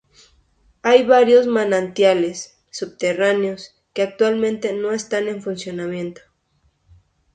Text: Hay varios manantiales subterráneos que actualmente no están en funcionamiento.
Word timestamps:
Hay 0.81 1.03
varios 1.05 1.45
manantiales 1.45 2.57
subterráneos 2.71 3.75
que 3.93 4.01
actualmente 4.01 4.73
no 4.73 4.93
están 4.93 5.27
en 5.27 5.43
funcionamiento. 5.43 6.21